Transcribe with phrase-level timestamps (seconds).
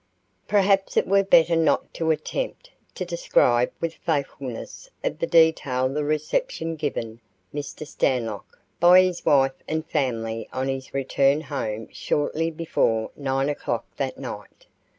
[0.47, 6.75] Perhaps it were better not to attempt to describe with faithfulness of detail the reception
[6.75, 7.21] given
[7.53, 7.85] Mr.
[7.85, 14.17] Stanlock by his wife and family on his return home shortly before 9 o'clock that
[14.17, 14.65] night.